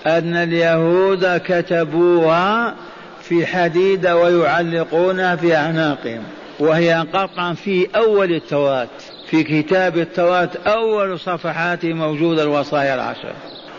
أن 0.07 0.37
اليهود 0.37 1.41
كتبوها 1.47 2.75
في 3.31 3.47
حديد 3.47 4.07
ويعلقونها 4.07 5.37
في 5.37 5.57
أعناقهم 5.57 6.23
وهي 6.59 7.07
قطعا 7.13 7.55
في 7.55 7.89
أول 7.97 8.33
التوراة 8.33 8.89
في 9.31 9.43
كتاب 9.43 9.99
التوراة 9.99 10.49
أول 10.67 11.19
صفحات 11.19 11.85
موجودة 11.85 12.43
الوصايا 12.43 12.95
العشر. 12.95 13.33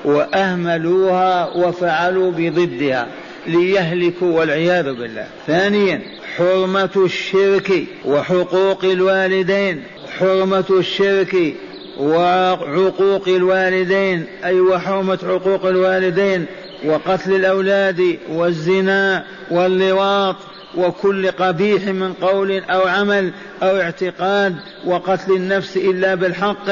وأهملوها 0.06 1.50
وفعلوا 1.56 2.32
بضدها 2.32 3.08
ليهلكوا 3.48 4.40
والعياذ 4.40 4.94
بالله. 4.94 5.28
ثانيا 5.48 6.02
حرمة 6.38 6.90
الشرك 6.96 7.84
وحقوق 8.06 8.86
الوالدين. 8.86 9.84
حرمة 10.20 10.66
الشرك 10.70 11.54
وعقوق 12.00 13.28
الوالدين 13.28 14.26
أي 14.46 14.60
وحرمة 14.60 15.20
حقوق 15.28 15.66
الوالدين 15.66 16.46
وقتل 16.86 17.34
الأولاد 17.36 18.18
والزنا 18.30 19.26
واللواط 19.52 20.36
وكل 20.78 21.32
قبيح 21.32 21.84
من 21.84 22.14
قول 22.14 22.52
أو 22.52 22.88
عمل 22.88 23.32
أو 23.64 23.78
اعتقاد 23.78 24.56
وقتل 24.86 25.32
النفس 25.32 25.78
إلا 25.78 26.16
بالحق 26.16 26.70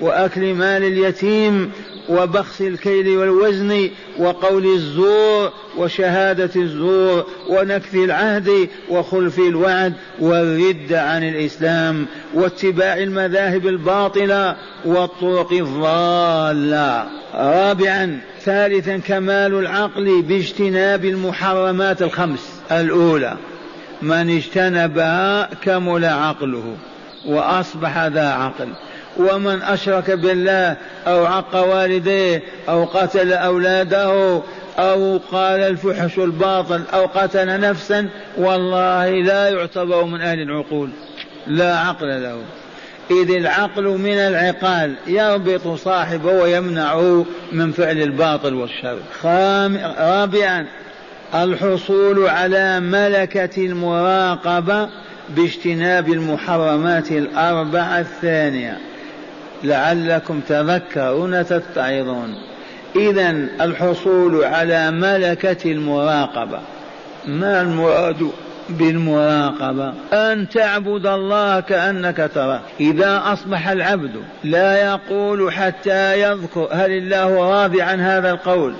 وأكل 0.00 0.54
مال 0.54 0.84
اليتيم 0.84 1.72
وبخس 2.08 2.60
الكيل 2.60 3.08
والوزن 3.08 3.90
وقول 4.18 4.74
الزور 4.74 5.52
وشهادة 5.76 6.50
الزور 6.56 7.26
ونكث 7.48 7.94
العهد 7.94 8.68
وخلف 8.88 9.38
الوعد 9.38 9.94
والرد 10.20 10.92
عن 10.92 11.28
الإسلام 11.28 12.06
واتباع 12.34 12.98
المذاهب 12.98 13.66
الباطلة 13.66 14.56
والطرق 14.84 15.52
الضالة. 15.52 17.06
رابعا 17.34 18.20
ثالثا 18.40 18.96
كمال 18.96 19.54
العقل 19.54 20.22
باجتناب 20.22 21.04
المحرمات 21.04 22.02
الخمس. 22.02 22.60
الأولى 22.72 23.36
من 24.02 24.36
اجتنبها 24.36 25.54
كمل 25.54 26.04
عقله 26.04 26.76
وأصبح 27.26 28.06
ذا 28.06 28.28
عقل. 28.28 28.68
ومن 29.16 29.62
أشرك 29.62 30.10
بالله 30.10 30.76
أو 31.06 31.26
عق 31.26 31.56
والديه 31.56 32.42
أو 32.68 32.84
قتل 32.84 33.32
أولاده 33.32 34.40
أو 34.78 35.20
قال 35.32 35.60
الفحش 35.60 36.18
الباطل 36.18 36.82
أو 36.94 37.06
قتل 37.06 37.60
نفسا 37.60 38.08
والله 38.36 39.10
لا 39.10 39.48
يعتبر 39.48 40.04
من 40.04 40.20
أهل 40.20 40.40
العقول 40.40 40.90
لا 41.46 41.78
عقل 41.78 42.22
له. 42.22 42.42
إذ 43.10 43.30
العقل 43.30 43.84
من 43.84 44.18
العقال 44.18 44.94
يربط 45.06 45.68
صاحبه 45.68 46.32
ويمنعه 46.32 47.24
من 47.52 47.72
فعل 47.72 48.02
الباطل 48.02 48.54
والشر. 48.54 48.98
خام 49.22 49.76
رابعا 49.98 50.66
الحصول 51.34 52.28
على 52.28 52.80
ملكة 52.80 53.66
المراقبة 53.66 54.88
باجتناب 55.36 56.08
المحرمات 56.08 57.12
الأربعة 57.12 58.00
الثانية. 58.00 58.89
لعلكم 59.64 60.40
تذكرون 60.48 61.46
تتعظون. 61.46 62.34
إذا 62.96 63.30
الحصول 63.60 64.44
على 64.44 64.90
ملكة 64.90 65.72
المراقبة. 65.72 66.58
ما 67.26 67.60
المراد 67.60 68.30
بالمراقبة؟ 68.68 69.92
أن 70.12 70.48
تعبد 70.48 71.06
الله 71.06 71.60
كأنك 71.60 72.30
تراه. 72.34 72.60
إذا 72.80 73.22
أصبح 73.24 73.68
العبد 73.68 74.12
لا 74.44 74.76
يقول 74.76 75.52
حتى 75.52 76.20
يذكر. 76.22 76.68
هل 76.72 76.90
الله 76.90 77.50
راضي 77.50 77.82
عن 77.82 78.00
هذا 78.00 78.30
القول؟ 78.30 78.74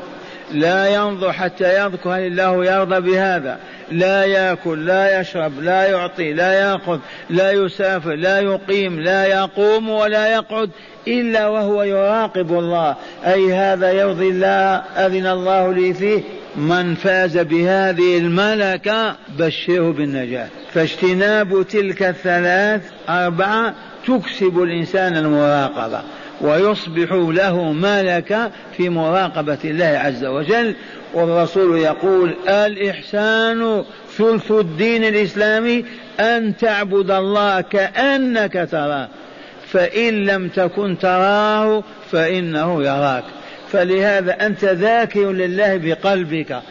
لا 0.52 0.94
ينظر 0.94 1.32
حتى 1.32 1.84
يذكر 1.84 2.10
هل 2.10 2.26
الله 2.26 2.64
يرضى 2.64 3.00
بهذا. 3.00 3.58
لا 3.92 4.24
يأكل 4.24 4.86
لا 4.86 5.20
يشرب 5.20 5.62
لا 5.62 5.86
يعطي 5.90 6.32
لا 6.32 6.52
يأخذ 6.52 6.98
لا 7.30 7.52
يسافر 7.52 8.14
لا 8.14 8.40
يقيم 8.40 9.00
لا 9.00 9.26
يقوم 9.26 9.90
ولا 9.90 10.32
يقعد 10.32 10.70
إلا 11.08 11.48
وهو 11.48 11.82
يراقب 11.82 12.52
الله. 12.52 12.96
أي 13.26 13.54
هذا 13.54 13.92
يرضي 13.92 14.28
الله 14.28 14.82
أذن 15.06 15.26
الله 15.26 15.72
لي 15.72 15.94
فيه. 15.94 16.22
من 16.56 16.94
فاز 16.94 17.38
بهذه 17.38 18.18
الملكة 18.18 19.16
بشره 19.38 19.92
بالنجاة. 19.92 20.48
فاجتناب 20.72 21.66
تلك 21.68 22.02
الثلاث 22.02 22.82
أربعة 23.08 23.74
تكسب 24.06 24.62
الإنسان 24.62 25.16
المراقبة. 25.16 26.02
ويصبح 26.40 27.12
له 27.12 27.72
ملكة 27.72 28.50
في 28.76 28.88
مراقبة 28.88 29.58
الله 29.64 29.84
عز 29.84 30.24
وجل. 30.24 30.74
والرسول 31.14 31.78
يقول 31.78 32.34
الإحسان 32.48 33.84
ثلث 34.16 34.50
الدين 34.50 35.04
الإسلامي 35.04 35.84
أن 36.20 36.56
تعبد 36.56 37.10
الله 37.10 37.60
كأنك 37.60 38.68
تراه. 38.70 39.08
فإن 39.66 40.26
لم 40.26 40.48
تكن 40.48 40.98
تراه 40.98 41.82
فإنه 42.10 42.82
يراك. 42.82 43.24
فلهذا 43.72 44.46
أنت 44.46 44.64
ذاكر 44.64 45.32
لله 45.32 45.76
بقلبك. 45.76 46.62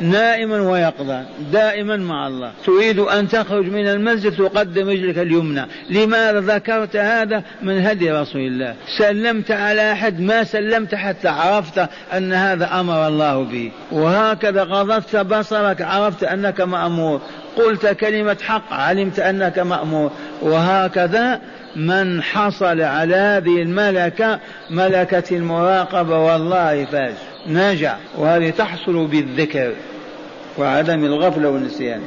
نائما 0.00 0.60
ويقظا 0.60 1.26
دائما 1.52 1.96
مع 1.96 2.26
الله. 2.26 2.52
تريد 2.66 2.98
أن 2.98 3.28
تخرج 3.28 3.66
من 3.66 3.88
المسجد 3.88 4.36
تقدم 4.36 4.88
رجلك 4.88 5.18
اليمنى. 5.18 5.66
لماذا 5.90 6.40
ذكرت 6.40 6.96
هذا؟ 6.96 7.42
من 7.62 7.86
هدي 7.86 8.10
رسول 8.10 8.40
الله. 8.40 8.74
سلمت 8.98 9.50
على 9.50 9.92
أحد 9.92 10.20
ما 10.20 10.44
سلمت 10.44 10.94
حتى 10.94 11.28
عرفت 11.28 11.88
أن 12.12 12.32
هذا 12.32 12.80
أمر 12.80 13.06
الله 13.06 13.44
به. 13.44 13.72
وهكذا 13.92 14.62
غضبت 14.62 15.16
بصرك 15.16 15.82
عرفت 15.82 16.24
أنك 16.24 16.60
مأمور. 16.60 17.20
قلت 17.56 17.86
كلمة 17.86 18.36
حق 18.42 18.72
علمت 18.72 19.18
أنك 19.18 19.58
مأمور. 19.58 20.10
وهكذا 20.42 21.40
من 21.76 22.22
حصل 22.22 22.80
على 22.80 23.16
هذه 23.16 23.62
الملكة 23.62 24.38
ملكة 24.70 25.36
المراقبة 25.36 26.18
والله 26.18 26.84
فاز. 26.84 27.14
نجا 27.48 27.96
وهذه 28.18 28.50
تحصل 28.50 29.06
بالذكر 29.06 29.72
وعدم 30.58 31.04
الغفلة 31.04 31.48
والنسيان. 31.48 32.00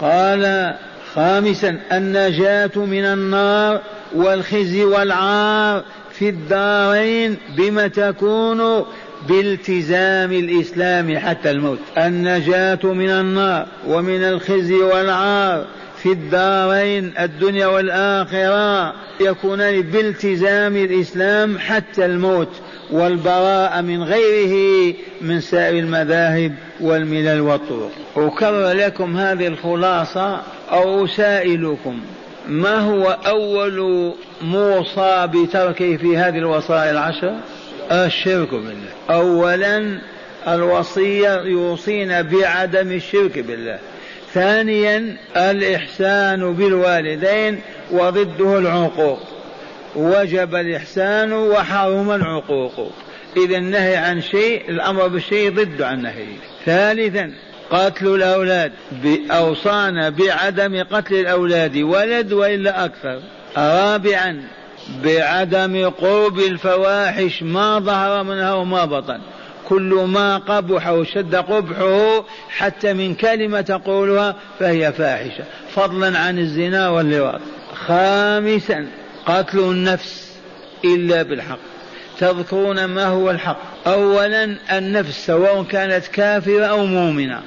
قال 0.00 0.74
خامسا 1.14 1.78
النجاة 1.92 2.70
من 2.76 3.04
النار 3.04 3.80
والخزي 4.14 4.84
والعار 4.84 5.84
في 6.12 6.28
الدارين 6.28 7.36
بما 7.56 7.86
تكون 7.86 8.84
بالتزام 9.28 10.32
الإسلام 10.32 11.18
حتى 11.18 11.50
الموت. 11.50 11.78
النجاة 11.98 12.78
من 12.84 13.10
النار 13.10 13.66
ومن 13.86 14.24
الخزي 14.24 14.74
والعار 14.74 15.66
في 16.02 16.12
الدارين 16.12 17.12
الدنيا 17.18 17.66
والآخرة 17.66 18.94
يكونان 19.20 19.82
بالتزام 19.82 20.76
الإسلام 20.76 21.58
حتى 21.58 22.04
الموت. 22.04 22.48
والبراءة 22.92 23.80
من 23.80 24.02
غيره 24.02 24.94
من 25.20 25.40
سائر 25.40 25.78
المذاهب 25.78 26.54
والملل 26.80 27.40
والطرق. 27.40 27.90
أكرر 28.16 28.72
لكم 28.72 29.16
هذه 29.16 29.46
الخلاصة 29.46 30.40
أو 30.72 31.04
أسائلكم. 31.04 32.00
ما 32.48 32.78
هو 32.78 33.18
أول 33.26 34.12
موصى 34.42 35.28
بتركه 35.34 35.96
في 35.96 36.16
هذه 36.16 36.38
الوصايا 36.38 36.90
العشر؟ 36.90 37.34
الشرك 37.92 38.50
بالله. 38.50 38.90
أولا 39.10 40.00
الوصية 40.48 41.42
يوصينا 41.42 42.22
بعدم 42.22 42.92
الشرك 42.92 43.38
بالله. 43.38 43.78
ثانيا 44.34 45.16
الإحسان 45.36 46.52
بالوالدين 46.54 47.60
وضده 47.90 48.58
العقوق. 48.58 49.20
وجب 49.96 50.54
الإحسان 50.54 51.32
وحرم 51.32 52.10
العقوق. 52.10 52.92
إذا 53.36 53.56
النهي 53.56 53.96
عن 53.96 54.22
شيء 54.22 54.70
الأمر 54.70 55.06
بالشيء 55.06 55.50
ضد 55.50 55.82
عن 55.82 55.94
النهي 55.94 56.26
ثالثا 56.64 57.32
قتل 57.70 58.06
الأولاد. 58.06 58.72
أوصانا 59.30 60.08
بعدم 60.08 60.84
قتل 60.90 61.14
الأولاد 61.14 61.76
ولد 61.76 62.32
وإلا 62.32 62.84
أكثر. 62.84 63.20
رابعا 63.56 64.42
بعدم 65.04 65.90
قرب 65.90 66.38
الفواحش 66.38 67.42
ما 67.42 67.78
ظهر 67.78 68.22
منها 68.22 68.54
وما 68.54 68.84
بطن. 68.84 69.20
كل 69.68 70.04
ما 70.08 70.38
قبح 70.38 70.88
وشد 70.88 71.34
قبحه 71.34 72.24
حتى 72.48 72.92
من 72.92 73.14
كلمة 73.14 73.60
تقولها 73.60 74.36
فهي 74.58 74.92
فاحشة. 74.92 75.44
فضلا 75.74 76.18
عن 76.18 76.38
الزنا 76.38 76.88
واللواط. 76.88 77.40
خامسا 77.74 78.86
قتل 79.26 79.58
النفس 79.58 80.30
إلا 80.84 81.22
بالحق. 81.22 81.58
تذكرون 82.18 82.84
ما 82.84 83.06
هو 83.06 83.30
الحق. 83.30 83.58
أولا 83.86 84.56
النفس 84.72 85.26
سواء 85.26 85.62
كانت 85.62 86.06
كافرة 86.06 86.64
أو 86.64 86.86
مؤمنة. 86.86 87.42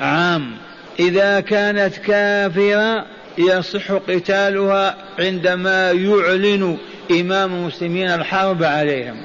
عام. 0.00 0.52
إذا 1.00 1.40
كانت 1.40 1.96
كافرة 1.96 3.06
يصح 3.38 3.92
قتالها 3.92 4.96
عندما 5.18 5.90
يعلن 5.90 6.78
إمام 7.10 7.54
المسلمين 7.54 8.10
الحرب 8.10 8.62
عليهم. 8.62 9.16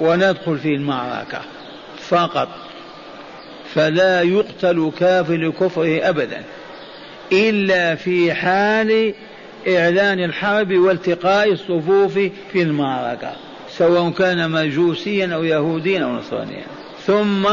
وندخل 0.00 0.58
في 0.58 0.74
المعركة. 0.74 1.40
فقط. 2.08 2.48
فلا 3.74 4.22
يقتل 4.22 4.92
كافر 5.00 5.36
لكفره 5.36 6.08
أبدا. 6.08 6.42
إلا 7.32 7.94
في 7.94 8.34
حال 8.34 9.14
إعلان 9.68 10.24
الحرب 10.24 10.72
والتقاء 10.72 11.52
الصفوف 11.52 12.12
في 12.52 12.62
المعركة 12.62 13.32
سواء 13.70 14.10
كان 14.10 14.50
مجوسيا 14.50 15.34
أو 15.34 15.44
يهوديا 15.44 16.04
أو 16.04 16.12
نصرانيا. 16.12 16.64
ثم 17.06 17.48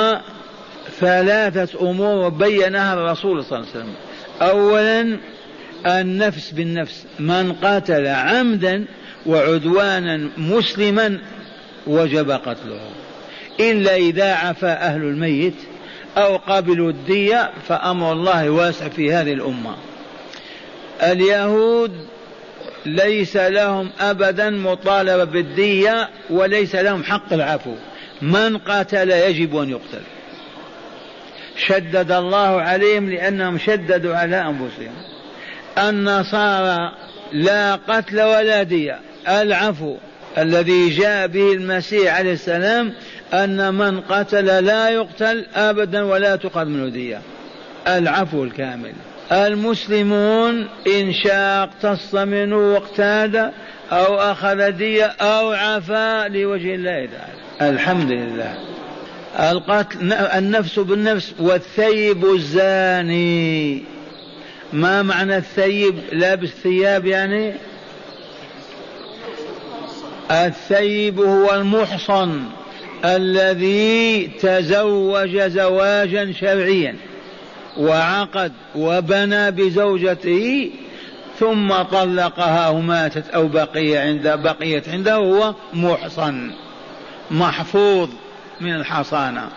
ثلاثة 0.99 1.89
أمور 1.89 2.30
بينها 2.30 2.93
الرسول 2.93 3.43
صلى 3.43 3.60
الله 3.60 3.69
عليه 3.73 3.80
وسلم. 3.80 3.95
أولا 4.41 5.17
النفس 5.86 6.52
بالنفس 6.52 7.06
من 7.19 7.54
قتل 7.54 8.08
عمدا 8.08 8.86
وعدوانا 9.26 10.30
مسلما 10.38 11.19
وجب 11.88 12.32
قتله. 12.32 12.89
إلا 13.60 13.95
إذا 13.95 14.34
عفى 14.34 14.65
أهل 14.65 15.02
الميت 15.02 15.54
أو 16.17 16.38
قبلوا 16.38 16.89
الدية 16.89 17.52
فأمر 17.67 18.12
الله 18.12 18.49
واسع 18.49 18.88
في 18.88 19.13
هذه 19.13 19.34
الأمة. 19.34 19.76
اليهود 21.03 21.91
ليس 22.85 23.35
لهم 23.35 23.89
أبدا 23.99 24.49
مطالبة 24.49 25.23
بالدية 25.23 26.09
وليس 26.29 26.75
لهم 26.75 27.03
حق 27.03 27.33
العفو. 27.33 27.75
من 28.21 28.57
قاتل 28.57 29.11
يجب 29.11 29.57
أن 29.57 29.69
يقتل. 29.69 30.01
شدد 31.57 32.11
الله 32.11 32.61
عليهم 32.61 33.09
لأنهم 33.09 33.57
شددوا 33.57 34.15
على 34.15 34.41
أنفسهم. 34.41 34.93
النصارى 35.77 36.91
لا 37.33 37.75
قتل 37.75 38.21
ولا 38.21 38.63
دية. 38.63 38.99
العفو 39.27 39.95
الذي 40.37 40.89
جاء 40.89 41.27
به 41.27 41.53
المسيح 41.53 42.17
عليه 42.17 42.33
السلام 42.33 42.93
أن 43.33 43.73
من 43.73 44.01
قتل 44.01 44.65
لا 44.65 44.89
يقتل 44.89 45.45
أبدا 45.55 46.03
ولا 46.03 46.35
منه 46.55 46.89
دية. 46.89 47.21
العفو 47.87 48.43
الكامل. 48.43 48.93
المسلمون 49.31 50.67
إن 50.88 51.13
شاء 51.13 51.63
اقتص 51.63 52.15
منه 52.15 52.57
واقتاد 52.57 53.36
أو 53.91 54.15
أخذ 54.15 54.71
دية 54.71 55.05
أو 55.05 55.51
عفا 55.51 56.27
لوجه 56.27 56.75
الله 56.75 57.05
تعالى. 57.05 57.73
الحمد 57.75 58.12
لله. 58.12 58.57
القتل 59.39 60.13
النفس 60.13 60.79
بالنفس 60.79 61.33
والثيب 61.39 62.25
الزاني. 62.25 63.83
ما 64.73 65.01
معنى 65.01 65.38
الثيب؟ 65.38 65.95
لابس 66.12 66.49
ثياب 66.49 67.05
يعني؟ 67.05 67.53
الثيب 70.31 71.19
هو 71.19 71.53
المحصن 71.53 72.43
الذي 73.05 74.27
تزوج 74.41 75.38
زواجا 75.41 76.31
شرعيا. 76.31 76.95
وعقد 77.77 78.51
وبنى 78.75 79.51
بزوجته 79.51 80.71
ثم 81.39 81.73
طلقها 81.81 82.69
وماتت 82.69 83.29
أو 83.29 83.47
بقي 83.47 83.97
عند 83.97 84.27
بقيت 84.27 84.89
عنده 84.89 85.15
هو 85.15 85.53
محصن 85.73 86.51
محفوظ 87.31 88.09
من 88.62 88.75
الحصانة. 88.75 89.49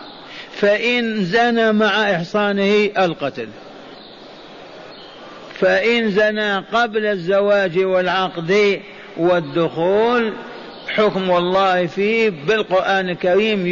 فإن 0.51 1.25
زنى 1.25 1.71
مع 1.71 2.15
إحصانه 2.15 2.89
القتل. 2.97 3.47
فإن 5.59 6.11
زنى 6.11 6.57
قبل 6.57 7.05
الزواج 7.05 7.79
والعقد 7.79 8.81
والدخول 9.17 10.33
حكم 10.97 11.31
الله 11.31 11.85
فيه 11.85 12.29
بالقرآن 12.47 13.09
الكريم 13.09 13.67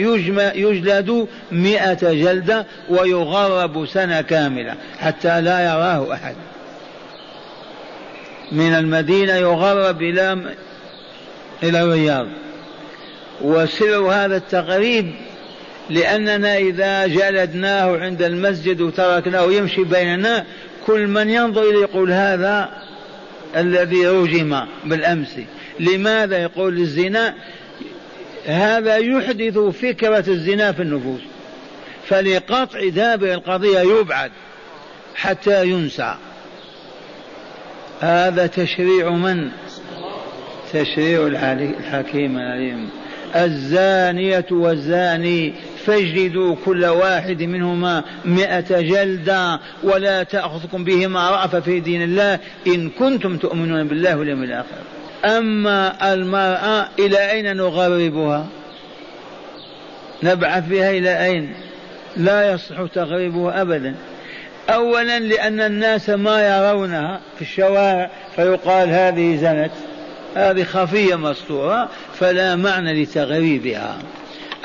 يجلد 0.55 1.27
مئة 1.51 2.13
جلدة 2.13 2.65
ويغرب 2.89 3.85
سنة 3.85 4.21
كاملة 4.21 4.75
حتى 4.99 5.41
لا 5.41 5.63
يراه 5.63 6.13
أحد. 6.13 6.35
من 8.51 8.73
المدينة 8.73 9.33
يغرب 9.33 10.01
إلى 10.01 10.55
إلى 11.63 11.81
الرياض. 11.81 12.27
وسر 13.41 13.97
هذا 13.97 14.37
التقريب 14.37 15.11
لأننا 15.89 16.57
إذا 16.57 17.07
جلدناه 17.07 17.97
عند 17.97 18.21
المسجد 18.21 18.81
وتركناه 18.81 19.51
يمشي 19.51 19.83
بيننا 19.83 20.45
كل 20.87 21.07
من 21.07 21.29
ينظر 21.29 21.61
إليه 21.61 21.81
يقول 21.81 22.11
هذا 22.11 22.69
الذي 23.55 24.07
رجم 24.07 24.61
بالأمس. 24.85 25.39
لماذا 25.79 26.37
يقول 26.37 26.77
الزنا؟ 26.77 27.33
هذا 28.45 28.97
يحدث 28.97 29.57
فكرة 29.57 30.23
الزنا 30.27 30.71
في 30.71 30.81
النفوس 30.81 31.21
فلقطع 32.07 32.89
دابر 32.89 33.33
القضية 33.33 33.79
يبعد 33.79 34.31
حتى 35.15 35.67
ينسى. 35.67 36.15
هذا 38.01 38.47
تشريع 38.47 39.09
من؟ 39.09 39.49
تشريع 40.73 41.27
الحكيم 41.27 42.37
العليم. 42.37 42.89
الزانية 43.35 44.45
والزاني 44.51 45.53
فاجلدوا 45.85 46.55
كل 46.65 46.85
واحد 46.85 47.43
منهما 47.43 48.03
مئة 48.25 48.81
جلدة 48.81 49.59
ولا 49.83 50.23
تأخذكم 50.23 50.83
بهما 50.83 51.29
رأفة 51.29 51.59
في 51.59 51.79
دين 51.79 52.03
الله 52.03 52.39
إن 52.67 52.89
كنتم 52.89 53.37
تؤمنون 53.37 53.87
بالله 53.87 54.17
واليوم 54.17 54.43
الآخر. 54.43 54.77
أما 55.25 56.13
المرأة 56.13 56.87
إلى 56.99 57.31
أين 57.31 57.57
نغربها؟ 57.57 58.47
نبعث 60.23 60.67
بها 60.67 60.91
إلى 60.91 61.25
أين؟ 61.25 61.53
لا 62.17 62.51
يصح 62.51 62.85
تغريبها 62.93 63.61
أبدا. 63.61 63.95
أولا 64.69 65.19
لأن 65.19 65.61
الناس 65.61 66.09
ما 66.09 66.47
يرونها 66.47 67.19
في 67.35 67.41
الشوارع 67.41 68.09
فيقال 68.35 68.89
هذه 68.89 69.35
زنت 69.35 69.71
هذه 70.35 70.63
خفية 70.63 71.15
مستورة 71.15 71.89
فلا 72.13 72.55
معنى 72.55 73.03
لتغريبها. 73.03 73.97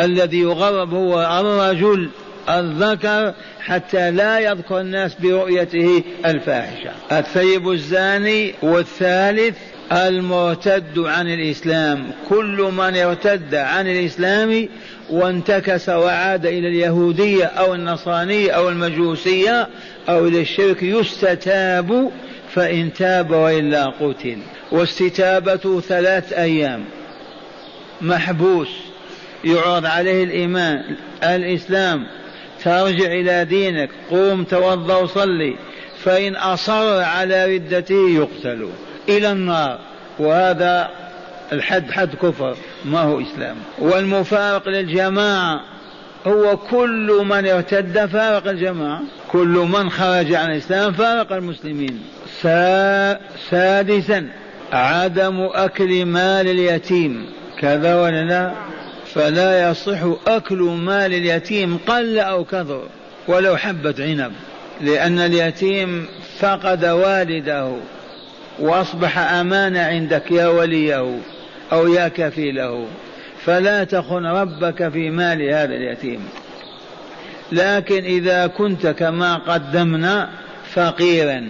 الذي 0.00 0.38
يغرب 0.38 0.94
هو 0.94 1.40
الرجل 1.40 2.10
الذكر 2.48 3.34
حتى 3.60 4.10
لا 4.10 4.38
يذكر 4.38 4.80
الناس 4.80 5.14
برؤيته 5.14 6.02
الفاحشة. 6.26 6.90
الثيب 7.12 7.70
الزاني 7.70 8.54
والثالث 8.62 9.56
المرتد 9.92 10.98
عن 10.98 11.28
الإسلام. 11.28 12.10
كل 12.28 12.70
من 12.72 12.96
ارتد 12.96 13.54
عن 13.54 13.86
الإسلام 13.86 14.68
وانتكس 15.10 15.88
وعاد 15.88 16.46
إلى 16.46 16.68
اليهودية 16.68 17.44
أو 17.44 17.74
النصرانية 17.74 18.50
أو 18.50 18.68
المجوسية 18.68 19.68
أو 20.08 20.28
إلى 20.28 20.40
الشرك 20.40 20.82
يستتاب 20.82 22.10
فإن 22.54 22.92
تاب 22.92 23.30
وإلا 23.30 23.86
قتل. 23.86 24.38
واستتابة 24.72 25.80
ثلاث 25.80 26.32
أيام. 26.32 26.84
محبوس. 28.00 28.68
يعرض 29.44 29.86
عليه 29.86 30.24
الإيمان 30.24 30.96
الإسلام. 31.22 32.06
ترجع 32.64 33.06
إلى 33.06 33.44
دينك. 33.44 33.90
قوم 34.10 34.44
توضأ 34.44 34.96
وصلي 34.96 35.56
فإن 36.04 36.36
أصر 36.36 37.02
على 37.02 37.56
ردته 37.56 38.10
يقتل. 38.10 38.68
إلى 39.16 39.32
النار. 39.32 39.78
وهذا 40.18 40.88
الحد 41.52 41.90
حد 41.90 42.14
كفر 42.14 42.56
ما 42.84 43.00
هو 43.00 43.20
إسلام. 43.20 43.56
والمفارق 43.78 44.68
للجماعة 44.68 45.60
هو 46.26 46.56
كل 46.56 47.22
من 47.24 47.48
ارتد 47.48 48.06
فارق 48.06 48.48
الجماعة. 48.48 49.00
كل 49.28 49.66
من 49.72 49.90
خرج 49.90 50.34
عن 50.34 50.50
الإسلام 50.50 50.92
فارق 50.92 51.32
المسلمين. 51.32 52.02
سادسا 53.50 54.28
عدم 54.72 55.48
أكل 55.52 56.04
مال 56.04 56.48
اليتيم. 56.48 57.26
كذا 57.58 58.02
ولا 58.02 58.24
لا؟ 58.24 58.52
فلا 59.14 59.70
يصح 59.70 59.98
أكل 60.26 60.58
مال 60.58 61.14
اليتيم 61.14 61.78
قل 61.86 62.18
أو 62.18 62.44
كثر. 62.44 62.82
ولو 63.28 63.56
حبة 63.56 63.94
عنب. 63.98 64.32
لأن 64.80 65.18
اليتيم 65.18 66.06
فقد 66.38 66.84
والده. 66.84 67.72
وأصبح 68.60 69.18
أمانة 69.18 69.80
عندك 69.80 70.30
يا 70.30 70.48
وليه 70.48 71.18
أو 71.72 71.88
يا 71.88 72.08
كفيله. 72.08 72.86
فلا 73.44 73.84
تخن 73.84 74.26
ربك 74.26 74.88
في 74.88 75.10
مال 75.10 75.42
هذا 75.42 75.74
اليتيم. 75.74 76.28
لكن 77.52 78.04
إذا 78.04 78.46
كنت 78.46 78.86
كما 78.86 79.36
قدمنا 79.36 80.30
فقيرا 80.74 81.48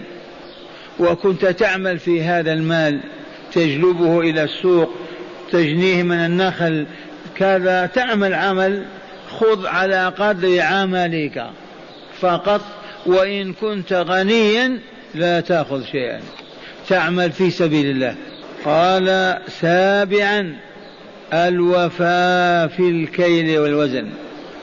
وكنت 1.01 1.47
تعمل 1.47 1.99
في 1.99 2.23
هذا 2.23 2.53
المال 2.53 3.01
تجلبه 3.53 4.21
إلى 4.21 4.43
السوق 4.43 4.91
تجنيه 5.53 6.03
من 6.03 6.17
النخل 6.17 6.87
كذا 7.37 7.87
تعمل 7.87 8.35
عمل 8.35 8.85
خذ 9.31 9.67
على 9.67 10.13
قدر 10.19 10.61
عملك 10.61 11.47
فقط 12.21 12.61
وإن 13.07 13.53
كنت 13.53 13.93
غنيا 13.93 14.79
لا 15.15 15.41
تأخذ 15.41 15.85
شيئا. 15.85 16.21
تعمل 16.91 17.33
في 17.33 17.51
سبيل 17.51 17.87
الله. 17.87 18.15
قال 18.65 19.39
سابعا 19.61 20.57
الوفاء 21.33 22.69
في 22.69 22.81
الكيل 22.81 23.59
والوزن. 23.59 24.09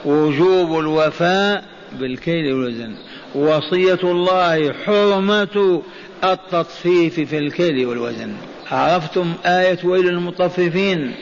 وجوب 0.06 0.80
الوفاء 0.80 1.64
بالكيل 2.00 2.54
والوزن. 2.54 2.96
وصية 3.36 4.00
الله 4.04 4.74
حرمة 4.74 5.82
التطفيف 6.24 7.20
في 7.20 7.38
الكيل 7.38 7.86
والوزن. 7.86 8.34
عرفتم 8.72 9.34
آية 9.46 9.80
ويل 9.84 10.08
المطففين 10.08 11.16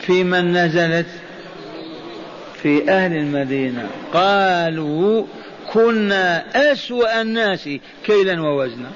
في 0.00 0.24
من 0.24 0.52
نزلت؟ 0.52 1.06
في 2.62 2.90
أهل 2.90 3.16
المدينة. 3.16 3.86
قالوا 4.12 5.24
كنا 5.72 6.44
أسوأ 6.72 7.22
الناس 7.22 7.68
كيلا 8.06 8.40
ووزنا. 8.40 8.90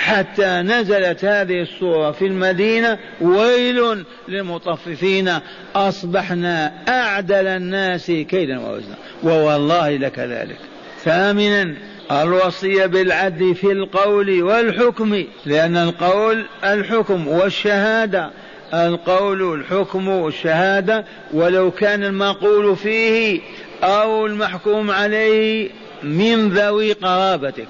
حتى 0.00 0.46
نزلت 0.46 1.24
هذه 1.24 1.62
الصورة 1.62 2.10
في 2.10 2.26
المدينة. 2.26 2.98
ويل 3.20 4.04
للمطففين 4.28 5.32
أصبحنا 5.76 6.72
أعدل 6.88 7.46
الناس 7.46 8.06
كيلا 8.06 8.58
ووزنا. 8.58 8.94
ووالله 9.22 9.96
لكذلك 9.96 10.58
ثامنا 11.04 11.74
الوصية 12.10 12.86
بالعدل 12.86 13.54
في 13.54 13.72
القول 13.72 14.42
والحكم 14.42 15.24
لأن 15.46 15.76
القول 15.76 16.44
الحكم 16.64 17.28
والشهادة. 17.28 18.30
القول 18.74 19.54
الحكم 19.54 20.08
والشهادة 20.08 21.04
ولو 21.32 21.70
كان 21.70 22.04
المقول 22.04 22.76
فيه 22.76 23.40
أو 23.82 24.26
المحكوم 24.26 24.90
عليه 24.90 25.70
من 26.02 26.48
ذوي 26.48 26.92
قرابتك. 26.92 27.68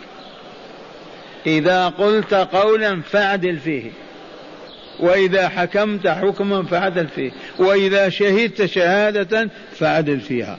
إذا 1.46 1.88
قلت 1.88 2.34
قولا 2.34 3.00
فاعدل 3.02 3.56
فيه. 3.56 3.90
وإذا 5.00 5.48
حكمت 5.48 6.08
حكما 6.08 6.62
فعدل 6.62 7.06
فيه. 7.06 7.30
وإذا 7.58 8.08
شهدت 8.08 8.64
شهادة 8.64 9.48
فعدل 9.78 10.20
فيها. 10.20 10.58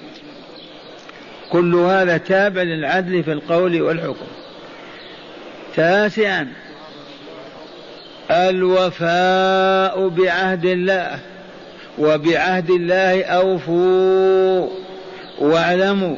كل 1.51 1.75
هذا 1.75 2.17
تابع 2.17 2.61
للعدل 2.61 3.23
في 3.23 3.31
القول 3.31 3.81
والحكم. 3.81 4.27
تاسعا. 5.75 6.47
الوفاء 8.31 10.07
بعهد 10.07 10.65
الله. 10.65 11.19
وبعهد 11.97 12.69
الله 12.69 13.23
أوفوا 13.23 14.69
واعلموا 15.39 16.17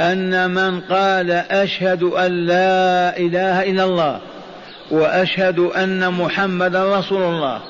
أن 0.00 0.50
من 0.50 0.80
قال 0.80 1.30
أشهد 1.30 2.02
أن 2.02 2.46
لا 2.46 3.18
إله 3.18 3.70
إلا 3.70 3.84
الله 3.84 4.20
وأشهد 4.90 5.58
أن 5.58 6.12
محمدا 6.12 6.98
رسول 6.98 7.22
الله 7.22 7.60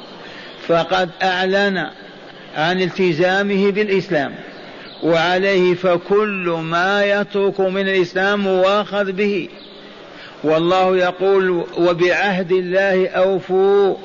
فقد 0.66 1.10
أعلن 1.22 1.86
عن 2.56 2.80
التزامه 2.80 3.70
بالإسلام 3.70 4.34
وعليه 5.02 5.74
فكل 5.74 6.58
ما 6.62 7.04
يترك 7.04 7.60
من 7.60 7.88
الإسلام 7.88 8.40
مواخذ 8.40 9.12
به. 9.12 9.48
والله 10.44 10.96
يقول 10.96 11.64
وبعهد 11.78 12.52
الله 12.52 13.08
أوفوا 13.08 13.96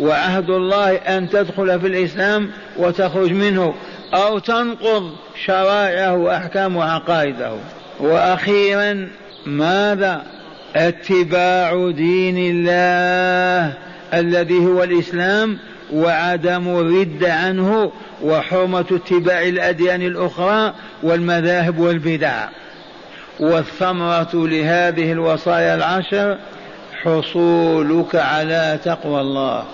وعهد 0.00 0.50
الله 0.50 0.94
أن 0.94 1.28
تدخل 1.30 1.80
في 1.80 1.86
الإسلام 1.86 2.50
وتخرج 2.76 3.32
منه. 3.32 3.74
أو 4.14 4.38
تنقض 4.38 5.12
شرائعه 5.44 6.16
وأحكام 6.16 6.76
وعقائده. 6.76 7.52
وأخيرا 8.00 9.08
ماذا؟ 9.46 10.22
اتباع 10.76 11.90
دين 11.90 12.38
الله 12.38 13.74
الذي 14.14 14.58
هو 14.58 14.82
الإسلام 14.82 15.58
وعدم 15.92 16.68
الرد 16.68 17.24
عنه 17.24 17.92
وحرمة 18.22 18.86
اتباع 18.92 19.42
الأديان 19.42 20.02
الأخرى 20.02 20.74
والمذاهب 21.02 21.78
والبدع. 21.78 22.48
والثمرة 23.40 24.30
لهذه 24.34 25.12
الوصايا 25.12 25.74
العشر 25.74 26.38
حصولك 27.02 28.14
على 28.14 28.78
تقوى 28.84 29.20
الله. 29.20 29.64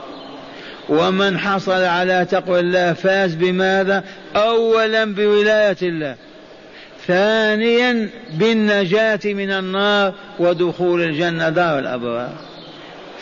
ومن 0.89 1.39
حصل 1.39 1.83
على 1.83 2.27
تقوى 2.31 2.61
الله 2.61 2.93
فاز 2.93 3.35
بماذا؟ 3.35 4.05
اولا 4.37 5.05
بولاية 5.05 5.77
الله. 5.83 6.17
ثانيا 7.07 8.09
بالنجاة 8.35 9.21
من 9.25 9.51
النار 9.51 10.15
ودخول 10.39 11.03
الجنة 11.03 11.49
دار 11.49 11.79
الأبرار. 11.79 12.33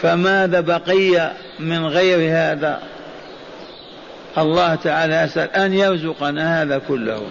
فماذا 0.02 0.60
بقي 0.60 1.30
من 1.60 1.86
غير 1.86 2.32
هذا؟ 2.32 2.80
الله 4.38 4.74
تعالى 4.74 5.22
يسال 5.22 5.50
أن 5.50 5.74
يرزقنا 5.74 6.62
هذا 6.62 6.78
كله. 6.88 7.22